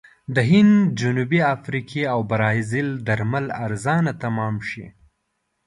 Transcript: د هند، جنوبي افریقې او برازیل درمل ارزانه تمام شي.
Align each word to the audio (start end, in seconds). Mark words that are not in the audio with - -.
د 0.35 0.37
هند، 0.49 0.77
جنوبي 0.99 1.39
افریقې 1.55 2.03
او 2.13 2.19
برازیل 2.31 2.89
درمل 3.07 3.45
ارزانه 3.65 4.11
تمام 4.23 4.55
شي. 4.69 4.85